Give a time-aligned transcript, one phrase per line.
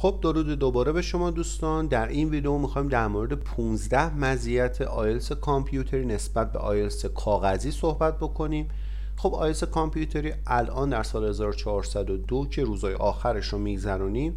[0.00, 1.86] خب درود دوباره به شما دوستان.
[1.86, 8.16] در این ویدیو می‌خوایم در مورد 15 مزیت آیلس کامپیوتری نسبت به آیلس کاغذی صحبت
[8.16, 8.68] بکنیم.
[9.16, 14.36] خب آیلس کامپیوتری الان در سال 1402 که روزای آخرش رو میگذرونیم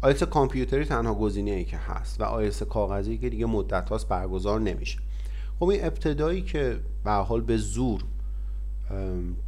[0.00, 4.60] آیلس کامپیوتری تنها گزینه ای که هست و آیلس کاغذی که دیگه مدت هاست برگزار
[4.60, 4.98] نمیشه.
[5.58, 8.04] خب این ابتدایی که به حال به زور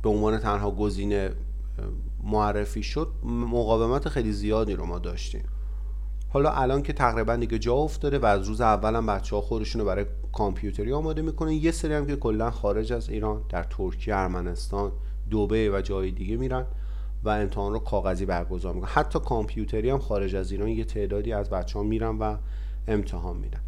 [0.03, 1.31] به عنوان تنها گزینه
[2.23, 5.45] معرفی شد مقاومت خیلی زیادی رو ما داشتیم.
[6.29, 9.81] حالا الان که تقریبا دیگه جا افتاده و از روز اول هم بچه ها خودشون
[9.81, 11.53] رو برای کامپیوتری آماده می‌کنن.
[11.53, 14.93] یه سری هم که کلا خارج از ایران در ترکیه ارمنستان
[15.31, 16.67] دوبه و جای دیگه میرن
[17.25, 18.91] و امتحان رو کاغذی برگزار می‌کنن.
[18.91, 22.37] حتی کامپیوتری هم خارج از ایران یه تعدادی از بچه ها میرن و
[22.89, 23.61] امتحان میدن.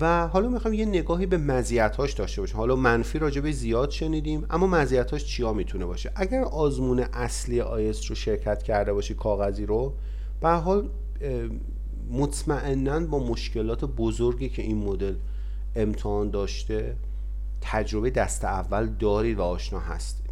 [0.00, 2.56] و حالا می‌خوام یه نگاهی به مزیت‌هاش داشته باشیم.
[2.56, 8.14] حالا منفی راجبه زیاد شنیدیم اما مزیت‌هاش چیا می‌تونه باشه؟ اگر آزمون اصلی آیس رو
[8.14, 9.94] شرکت کرده باشی کاغذی رو
[10.40, 10.88] به حال
[12.10, 15.14] مطمئنا با مشکلات بزرگی که این مدل
[15.76, 16.96] امتحان داشته
[17.60, 20.30] تجربه دست اول دارید و آشنا هستید.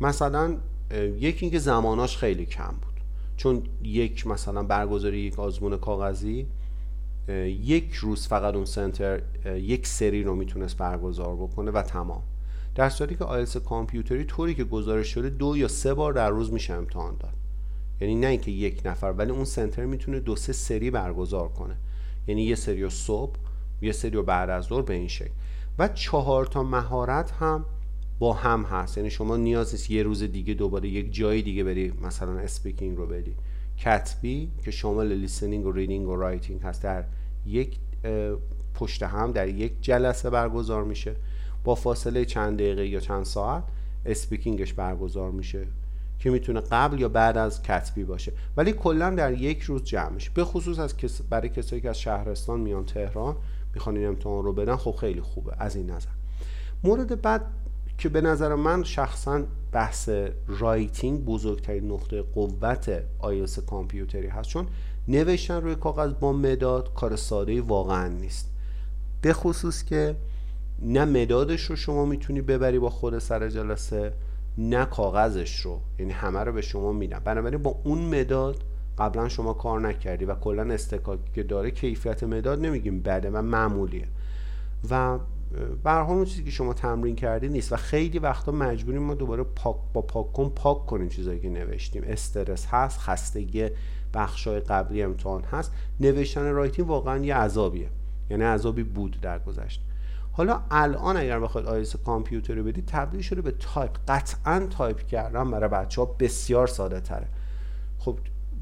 [0.00, 0.56] مثلا
[1.18, 2.94] یکی اینکه زماناش خیلی کم بود.
[3.36, 6.46] چون یک مثلا برگزاری یک آزمون کاغذی
[7.28, 12.22] یک روز فقط اون سنتر یک سری رو می‌تونست برگزار بکنه و تمام.
[12.74, 16.52] در صورتی که آیلس کامپیوتری طوری که گزارش شده دو یا سه بار در روز
[16.52, 17.34] میشه امتحان داد.
[18.00, 21.76] یعنی نه اینکه یک نفر ولی اون center می‌تونه دو سه سری برگزار کنه.
[22.26, 23.36] یعنی یه سری صبح
[23.82, 25.30] یه سری بعد از ظهر به این شکل.
[25.78, 27.64] و چهار تا مهارت هم
[28.18, 28.96] با هم هست.
[28.96, 33.06] یعنی شما نیاز نیست یه روز دیگه دوباره یک جای دیگه بری مثلا speaking رو
[33.06, 33.34] بدی.
[33.78, 36.82] کتبی که شامل listening و reading و writing هست.
[36.82, 37.04] در
[37.46, 37.78] یک
[38.74, 41.14] پشت هم در یک جلسه برگزار میشه.
[41.64, 43.62] با فاصله چند دقیقه یا چند ساعت
[44.06, 45.66] speakingش برگزار میشه
[46.18, 48.32] که می‌تونه قبل یا بعد از کتبی باشه.
[48.56, 52.00] ولی کلا در یک روز جمع میشه به خصوص از کس برای کسایی که از
[52.00, 53.36] شهرستان میان تهران
[53.74, 55.52] می‌خوان این امتحان رو بدن خب خیلی خوبه.
[55.58, 56.08] از این نظر.
[56.84, 57.42] مورد بعد
[57.98, 60.10] که به نظر من شخصا بحث
[60.46, 64.48] writing بزرگترین نقطه قوت آیلتس کامپیوتری هست.
[64.48, 64.66] چون
[65.08, 68.50] نوشتن روی کاغذ با مداد کار ساده واقعا نیست.
[69.22, 70.16] به خصوص که
[70.82, 74.12] نه مدادش رو شما می‌تونی ببری با خود سر جلسه
[74.58, 75.80] نه کاغذش رو.
[75.98, 77.18] یعنی همه رو به شما میدن.
[77.18, 78.64] بنابراین با اون مداد
[78.98, 84.08] قبلا شما کار نکردی و کلا استکاکی که داره کیفیت مداد نمیگیم بده و معمولیه.
[84.90, 85.18] و
[85.84, 89.76] به اون چیزی که شما تمرین کردی نیست و خیلی وقتا مجبوریم ما دوباره پاک
[89.92, 92.02] با پاک کن پاک کنیم چیزایی که نوشتیم.
[92.06, 93.68] استرس هست خستگی
[94.14, 95.72] بخشای قبلی امتحان هست.
[96.00, 97.88] نوشتن writing واقعا یه عذابیه.
[98.30, 99.82] یعنی عذابی بود در گذشته
[100.32, 103.98] حالا الان اگر بخواید کامپیوتر رو بدید تبدیل شده به تایپ.
[104.08, 107.28] قطعا تایپ کردن برای بچه ها بسیار ساده تره.
[107.98, 108.18] خب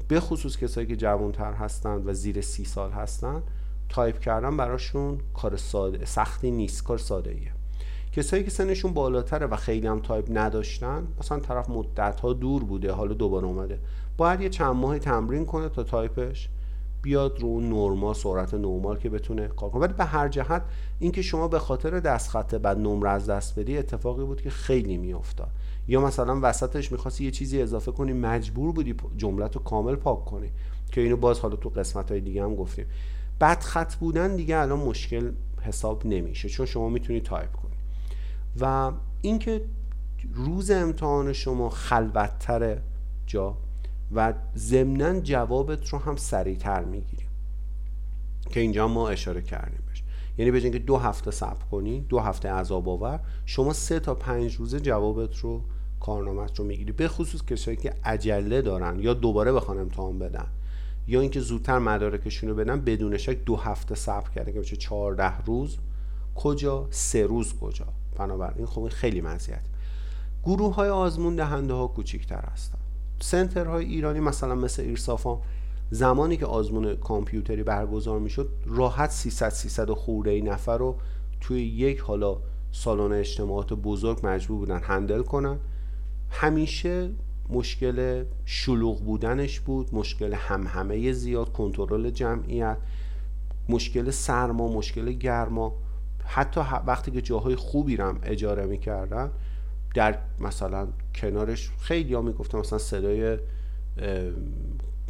[0.07, 3.43] به خصوص کسایی که جوانتر هستند و زیر سی سال هستند
[3.89, 7.51] تایپ کردن براشون کار ساده سختی نیست کار ساده ایه
[8.17, 12.91] کسایی که سنشون بالاتره و خیلی هم تایپ نداشتن مثلا طرف مدت ها دور بوده
[12.91, 13.79] حالا دوباره اومده.
[14.17, 16.49] باید یه چند ماهی تمرین کنه تا تایپش
[17.01, 19.81] بیاد رو نرمال سرعت نرمال که بتونه کار کنه.
[19.81, 20.61] ولی به هر جهت
[20.99, 25.49] اینکه شما به خاطر دستخط بعد نمره از دست بدی اتفاقی بود که خیلی میافتاد.
[25.87, 30.51] یا مثلا وسطش می‌خواستی یه چیزی اضافه کنی مجبور بودی جملت رو کامل پاک کنی.
[30.91, 32.85] که اینو باز حالا تو قسمت های دیگه هم گفتیم.
[33.41, 35.31] بد خط بودن دیگه الان مشکل
[35.61, 37.75] حساب نمیشه چون شما می‌تونی تایپ کنی.
[38.59, 39.61] و اینکه
[40.33, 42.77] روز امتحان شما خلوتتر
[43.25, 43.57] جا
[44.15, 47.27] و ضمنا جوابت رو هم سریعتر می‌گیریم
[48.49, 50.03] که اینجا ما اشاره کردیم بش
[50.37, 54.55] یعنی به که دو هفته صبر کنی دو هفته عذاب آور شما سه تا پنج
[54.55, 55.61] روزه جوابت رو
[55.99, 56.91] کارنامت رو می‌گیری.
[56.91, 60.47] به خصوص کسایی که عجله دارن یا دوباره بخوان امتحان بدن.
[61.07, 65.43] یا اینکه زودتر مدارکشون رو بدن بدون شک دو هفته صبر کرده که بشه 14
[65.45, 65.77] روز.
[66.35, 67.85] کجا؟ سه روز کجا؟
[68.15, 69.61] بنابراین خب خیلی مزیت
[70.43, 72.77] گروه های آزمون دهنده ها کوچیکتر هستن.
[73.19, 75.39] سنترهای ایرانی مثلا مثل ایرسافا
[75.89, 80.95] زمانی که آزمون کامپیوتری برگزار می‌شد راحت 300 300 خورده ای نفر رو
[81.41, 82.37] توی یک حالا
[82.71, 85.59] سالن اجتماعات بزرگ مجبور بودن هندل کنن.
[86.29, 87.09] همیشه
[87.49, 92.77] مشکل شلوغ بودنش بود مشکل همهمه زیاد کنترل جمعیت
[93.69, 95.75] مشکل سرما مشکل گرما.
[96.25, 99.31] حتی وقتی که جاهای خوبی رم اجاره می‌کردن
[99.95, 103.37] در مثلا کنارش خیلی ها می‌گفتن مثلا صدای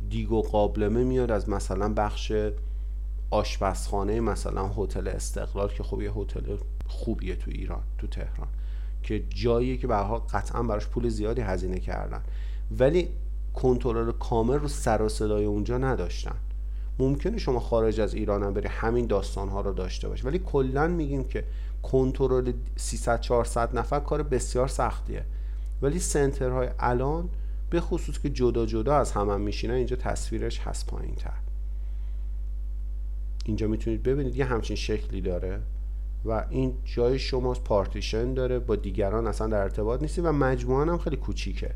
[0.09, 2.33] دیگ و قابلمه میاد از مثلا بخش
[3.29, 6.57] آشپزخانه مثلا هتل استقلال که خب یه هتل
[6.87, 8.47] خوبیه تو ایران تو تهران.
[9.07, 9.95] که جایی که به
[10.33, 12.21] قطعا براش پول زیادی هزینه کردن.
[12.79, 13.09] ولی
[13.53, 16.35] کنترل کامل رو سر و صدای اونجا نداشتن.
[16.99, 20.23] ممکنه شما خارج از ایران هم بری همین داستان ها رو داشته باشی.
[20.23, 21.43] ولی کلا میگیم که
[21.83, 25.25] کنترل 300 400 نفر کار بسیار سختیه.
[25.81, 27.29] ولی سنترهای الان
[27.69, 31.33] به خصوص که جدا جدا از هم, هم میشینن اینجا تصویرش هست پایین تر
[33.45, 35.59] اینجا می‌تونید ببینید یه همچین شکلی داره.
[36.27, 40.97] و این جای شما پارتیشن داره با دیگران اصلا در ارتباط نیستی و مجموعا هم
[40.97, 41.71] خیلی کوچیکه.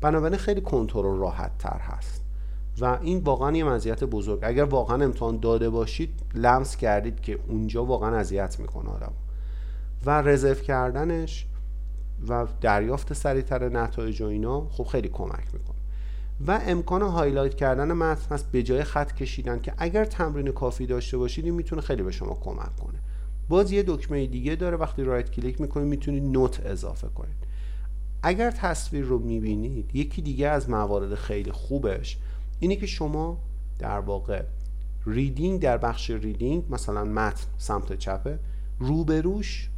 [0.00, 2.24] بنابراین خیلی کنترل راحت تر هست.
[2.80, 4.40] و این واقعا یه مزیت بزرگ.
[4.42, 9.12] اگر واقعا امتحان داده باشید لمس کردید که اونجا واقعا اذیت می‌کنه آدم.
[10.06, 11.46] و رزرو کردنش
[12.28, 15.76] و دریافت سریعتر نتایج و اینا خب خیلی کمک می‌کنه.
[16.46, 21.18] و امکان highlight کردن متن هست به جای خط کشیدن که اگر تمرین کافی داشته
[21.18, 22.98] باشید این می‌تونه خیلی به شما کمک کنه.
[23.52, 27.36] باز یه دکمه دیگه داره وقتی right click می‌کنید می‌تونید note اضافه کنید.
[28.22, 32.18] اگر تصویر رو می‌بینید یکی دیگه از موارد خیلی خوبش
[32.60, 33.38] اینه که شما
[33.78, 34.42] در واقع
[35.06, 38.38] reading در بخش reading مثلا متن سمت چپه
[38.78, 39.70] روبروش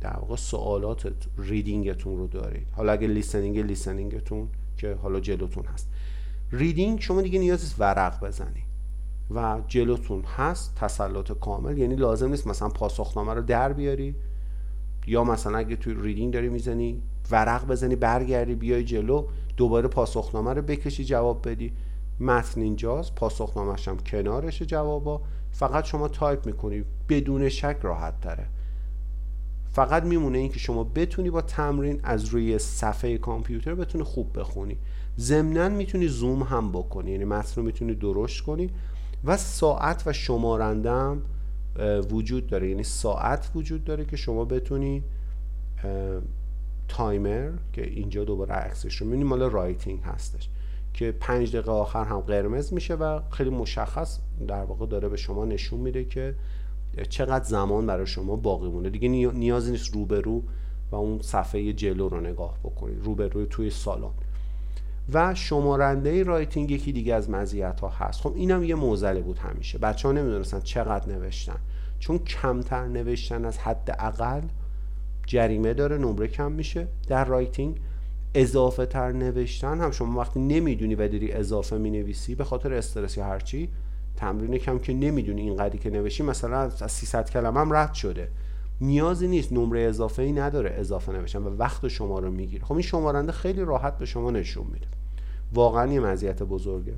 [0.00, 2.66] در واقع سوالات readingتون رو دارید.
[2.72, 5.88] حالا اگه listening listeningتون که حالا جلوتون هست.
[6.52, 8.67] reading شما دیگه نیاز ورق بزنید.
[9.30, 14.14] و جلوتون هست تسلط کامل یعنی لازم نیست مثلا پاسخنامه رو در بیاری
[15.06, 19.24] یا مثلا اگه توی reading داری می‌زنی ورق بزنی برگردی بیای جلو
[19.56, 21.72] دوباره پاسخنامه رو بکشی جواب بدی.
[22.20, 25.20] متن اینجاست پاسخنامهش هم کنارش جوابا.
[25.52, 28.46] فقط شما تایپ می‌کنی بدون شک راحت تره.
[29.72, 34.78] فقط میمونه این که شما بتونی با تمرین از روی صفحه کامپیوتر بتونی خوب بخونی.
[35.18, 38.70] ضمنا می‌تونی زوم هم بکنی یعنی متن رو می‌تونی درشت کنی.
[39.24, 41.22] و ساعت و شمارندم
[42.10, 42.68] وجود داره.
[42.68, 45.02] یعنی ساعت وجود داره که شما بتونی
[46.88, 50.48] timer که اینجا دوباره عکسش رو می‌بینی مال writing هستش
[50.94, 54.18] که پنج دقیقه آخر هم قرمز میشه و خیلی مشخص
[54.48, 56.34] در واقع داره به شما نشون میده که
[57.08, 58.90] چقدر زمان برای شما باقی مونده.
[58.90, 60.42] دیگه نیازی نیست روبرو
[60.90, 64.10] و اون صفحه جلو رو نگاه بکنید روبرو توی سالن.
[65.12, 68.20] و شمارنده writing یکی دیگه از مزیت ها هست.
[68.20, 69.78] خب اینم یه معضله بود همیشه.
[69.78, 71.58] بچه ها نمی‌دونستن چقدر نوشتن.
[71.98, 74.42] چون کمتر نوشتن از حد اقل
[75.26, 76.86] جریمه داره نمره کم میشه.
[77.08, 77.80] در writing
[78.34, 83.16] اضافه تر نوشتن هم شما وقتی نمی‌دونی و داری اضافه می نویسی به خاطر استرس
[83.16, 83.68] یا هرچی
[84.16, 88.28] تمرین کم که نمی‌دونی این قدی که نوشتی مثلا از 300 کلمه هم رد شده.
[88.80, 92.64] نیازی نیست نمره اضافه ای نداره اضافه نوشتن و وقت شما رو می‌گیره.
[92.64, 94.86] خب این شمارنده خیلی راحت به شما نشون میده.
[95.54, 96.94] واقعا یه مزیت بزرگه.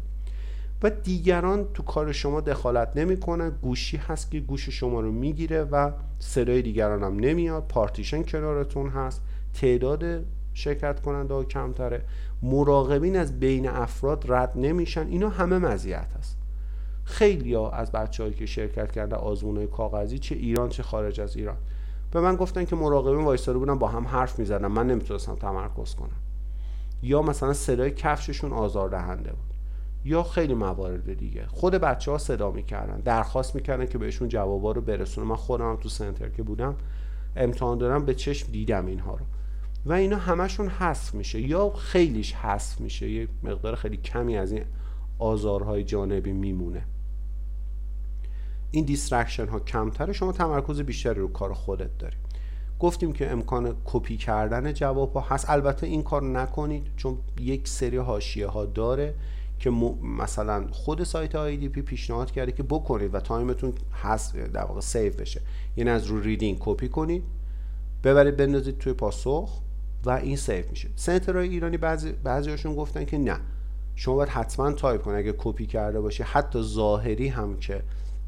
[0.83, 5.91] و دیگران تو کار شما دخالت نمی‌کنن گوشی هست که گوش شما رو می‌گیره و
[6.19, 7.67] صدای دیگران هم نمیاد.
[7.69, 9.23] پارتیشن کنارتون هست.
[9.55, 10.25] تعداد
[10.55, 12.05] شرکت کننده ها کمتره.
[12.43, 15.07] مراقبین از بین افراد رد نمیشن.
[15.07, 16.37] اینا همه مزیت هست.
[17.05, 21.37] خیلی ها از بچههایی که شرکت کرده آزمون های کاغذی چه ایران چه خارج از
[21.37, 21.57] ایران.
[22.13, 24.67] به من گفتن که مراقبین وایستاده بودن با هم حرف می‌زدن.
[24.67, 26.30] من نمی‌تونستم تمرکز کنم.
[27.03, 29.51] یا مثلا صدای کفششون آزاردهنده بود.
[30.05, 31.47] یا خیلی موارد دیگه.
[31.47, 33.01] خود بچه ها صدا می‌کردن.
[33.01, 36.77] درخواست می‌کردن که بهشون جوابا رو برسونه من خودم تو center که بودم
[37.37, 39.27] امتحان دارم به چشم دیدم اینها رو.
[39.87, 41.41] و اینا همشون حذف میشه.
[41.41, 43.11] یا خیلیش حذف میشه.
[43.11, 44.65] یه مقدار خیلی کمی از این
[45.19, 46.85] آزارهای جانبی میمونه.
[48.71, 50.13] این distraction ها کمتره.
[50.13, 52.17] شما تمرکز بیشتری رو کار خودت داری.
[52.81, 55.51] گفتیم که امکان کپی کردن جواب ها هست.
[55.51, 59.15] البته این کار نکنید چون یک سری حاشیه ها داره
[59.59, 59.71] که
[60.03, 61.37] مثلا خود سایت
[61.69, 65.41] بی‌پی پیشنهاد کرده که بکنید و timeتون هست در واقع save بشه.
[65.77, 67.23] یعنی از رو reading copy کنید
[68.05, 69.61] ببرید بندازید توی پاسخ
[70.05, 70.89] و این save میشه.
[70.97, 73.37] center های ایرانی بعضی بعضیاشون گفتن که نه.
[73.95, 75.19] شما باید حتما تایپ کنید.
[75.19, 77.83] اگه کپی کرده باشه حتی ظاهری هم که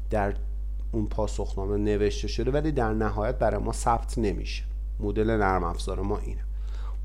[0.09, 0.35] در
[0.93, 4.63] اون پاسخنامه نوشته شده ولی در نهایت برای ما ثبت نمیشه.
[4.99, 6.41] مدل نرم افزار ما اینه.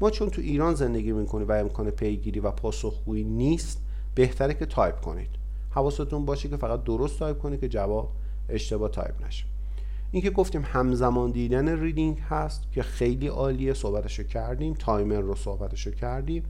[0.01, 3.83] ما چون تو ایران زندگی می‌کنیم و امکان پیگیری و پاسخگویی نیست
[4.15, 5.29] بهتره که تایپ کنید.
[5.71, 8.13] حواستون باشه که فقط درست تایپ کنید که جواب
[8.49, 9.45] اشتباه تایپ نشه.
[10.11, 16.43] اینکه گفتیم همزمان دیدن reading هست که خیلی عالیه صحبتشو کردیم timer رو صحبتشو کردیم.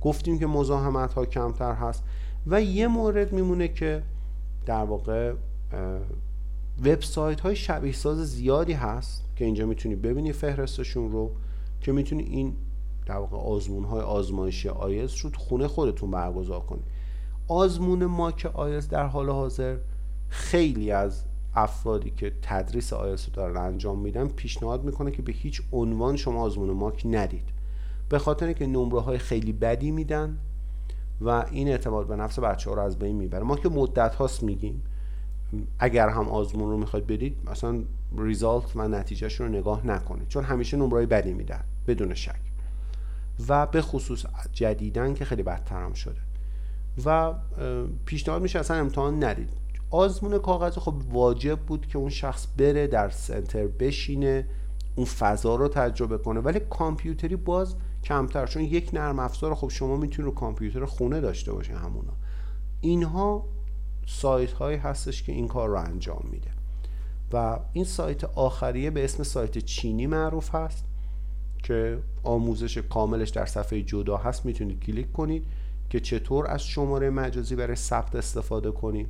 [0.00, 2.04] گفتیم که مزاحمت ها کمتر هست
[2.46, 4.02] و یه مورد میمونه که
[4.66, 5.34] در واقع
[6.84, 11.32] وبسایت های شبیه ساز زیادی هست که اینجا می‌تونی ببینی فهرستشون رو
[11.80, 12.56] که می‌تونی این
[13.06, 16.82] در واقع آزمون های آزمایشی آیس رو تو خونه خودتون برگزار کنی.
[17.48, 19.76] آزمون ماک آیس در حال حاضر
[20.28, 25.62] خیلی از افرادی که تدریس آیس رو دارن انجام میدن پیشنهاد می‌کنه که به هیچ
[25.72, 27.48] عنوان شما آزمون ماک ندید.
[28.08, 30.38] به خاطر که نمره های خیلی بدی میدن
[31.20, 33.42] و این اعتماد به نفس بچه ها رو از بین می‌بره.
[33.42, 34.82] ما که مدت هاست میگیم
[35.78, 37.82] اگر هم آزمون رو می‌خواید بدید مثلا
[38.18, 42.40] ریزالت و نتیجهش رو نگاه نکنید چون همیشه نمرای بدی میدن بدون شک.
[43.48, 46.20] و به خصوص جدیدن که خیلی بدتر هم شده.
[47.04, 47.34] و
[48.04, 49.48] پیشنهاد میشه اصلا امتحان ندید.
[49.90, 54.46] آزمون کاغذی خب واجب بود که اون شخص بره در سنتر بشینه
[54.96, 56.40] اون فضا رو تجربه کنه.
[56.40, 57.74] ولی کامپیوتری باز
[58.04, 58.46] کمتر.
[58.46, 62.12] چون یک نرم افزار خب شما می‌تونید رو کامپیوتر خونه داشته باشه همونا.
[62.80, 63.44] اینها
[64.06, 66.50] سایت هایی هستش که این کار رو انجام میده.
[67.32, 70.84] و این سایت آخریه به اسم سایت چینی معروف هست
[71.62, 74.46] که آموزش کاملش در صفحه جدا هست.
[74.46, 75.46] می‌تونید کلیک کنید
[75.90, 79.08] که چطور از شماره مجازی برای ثبت استفاده کنید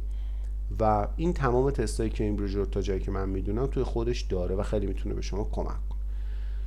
[0.80, 4.62] و این تمام تستای کمبریج رو تا جایی که من می‌دونم توی خودش داره و
[4.62, 6.00] خیلی می‌تونه به شما کمک کنه.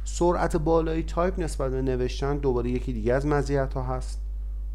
[0.03, 4.21] سرعت بالایی تایپ نسبت به نوشتن دوباره یکی دیگه از مزیت ها هست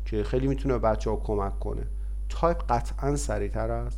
[0.04, 1.86] که خیلی می‌تونه بچه ها کمک کنه.
[2.28, 3.92] تایپ قطعا سریعتر از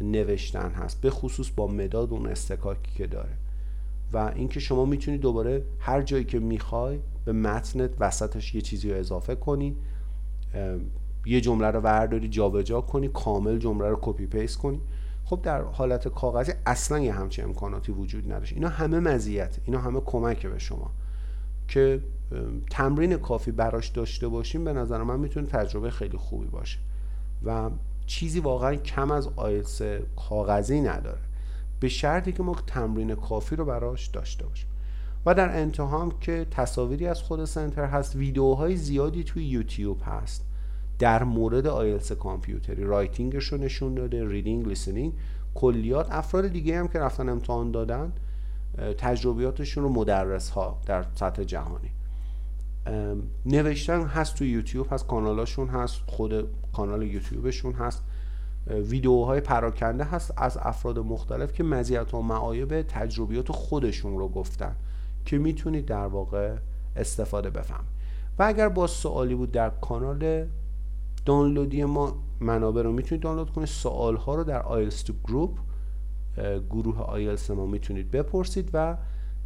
[0.00, 3.36] نوشتن هست به خصوص با مداد اون اصطکاکی که داره.
[4.12, 8.98] و اینکه شما می‌تونید دوباره هر جایی که می‌خوای به متنت وسطش یه چیزی رو
[8.98, 9.76] اضافه کنی
[11.26, 14.80] یه جمله رو ورداری جابجا کنی کامل جمله رو copy paste کنی.
[15.24, 18.52] خب در حالت کاغذی اصلا یه همچین امکاناتی وجود نداشت.
[18.52, 20.90] اینا همه مزیت اینا همه کمک به شما.
[21.68, 22.00] که
[22.70, 26.78] تمرین کافی براش داشته باشیم به نظر من می‌تونه تجربه خیلی خوبی باشه.
[27.44, 27.70] و
[28.06, 29.82] چیزی واقعا کم از آیلتس
[30.28, 31.20] کاغذی نداره.
[31.80, 34.68] به شرطی که ما تمرین کافی رو براش داشته باشیم.
[35.26, 40.44] و در انتها که تصاویری از خود center هست ویدیوهای زیادی توی یوتیوب هست.
[40.98, 45.12] در مورد آیلتس کامپیوتری writing ش رو نشون داده reading listening.
[45.54, 48.12] کلیات افراد دیگه هم که رفتن امتحان دادن
[48.98, 51.90] تجربیاتشون رو مدرس ها در سطح جهانی.
[53.46, 58.02] نوشتن هست تو یوتیوب هست کانالاشون هست خود کانال یوتیوبشون هست.
[58.66, 64.76] ویدیوهای پراکنده هست از افراد مختلف که مزیت و معایب تجربیات خودشون رو گفتن
[65.24, 66.56] که می‌تونید در واقع
[66.96, 67.84] استفاده بفهم.
[68.38, 70.46] و اگر با سوالی بود در کانال
[71.26, 73.68] دانلودی ما منابع رو می‌تونید دانلود کنید.
[73.68, 75.58] سوال ها رو در آیلس تو گروپ
[76.70, 78.96] گروه آیلس ما می‌تونید بپرسید و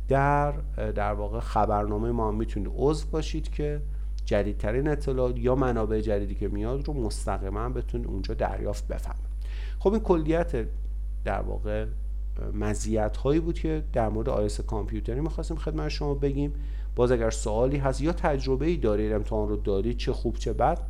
[0.09, 0.53] در
[0.95, 3.83] در واقع خبرنامه ما می‌تونید عضو باشید که
[4.25, 9.29] جدیدترین اطلاعات یا منابع جدیدی که میاد رو مستقیما بتونید اونجا دریافت بفهمید
[9.79, 10.67] خب این کلیت
[11.25, 11.87] در واقع
[12.55, 16.53] مزیت هایی بود که در مورد آیس کامپیوتری می‌خواستیم خدمت شما بگیم.
[16.97, 20.81] باز اگر سوالی هست یا تجربه ای دارید امتحان رو دارید چه خوب چه بد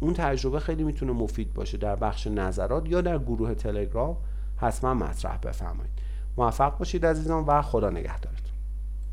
[0.00, 1.78] اون تجربه خیلی می‌تونه مفید باشه.
[1.78, 4.16] در بخش نظرات یا در گروه تلگرام
[4.56, 5.92] حتما مطرح بفرمایید.
[6.38, 8.47] موفق باشید عزیزان و خدا نگهدارتون.